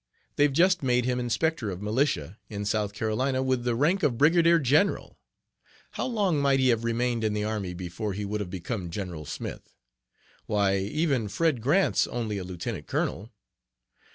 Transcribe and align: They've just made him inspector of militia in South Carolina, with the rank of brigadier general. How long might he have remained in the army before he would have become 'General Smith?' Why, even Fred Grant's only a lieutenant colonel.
They've 0.35 0.51
just 0.51 0.81
made 0.81 1.05
him 1.05 1.19
inspector 1.19 1.69
of 1.69 1.79
militia 1.79 2.39
in 2.49 2.65
South 2.65 2.91
Carolina, 2.91 3.43
with 3.43 3.63
the 3.63 3.75
rank 3.75 4.01
of 4.01 4.17
brigadier 4.17 4.57
general. 4.57 5.19
How 5.91 6.07
long 6.07 6.39
might 6.39 6.59
he 6.59 6.69
have 6.69 6.83
remained 6.83 7.23
in 7.23 7.33
the 7.33 7.43
army 7.43 7.75
before 7.75 8.13
he 8.13 8.25
would 8.25 8.39
have 8.41 8.49
become 8.49 8.89
'General 8.89 9.25
Smith?' 9.25 9.75
Why, 10.47 10.77
even 10.77 11.27
Fred 11.27 11.61
Grant's 11.61 12.07
only 12.07 12.39
a 12.39 12.43
lieutenant 12.43 12.87
colonel. 12.87 13.29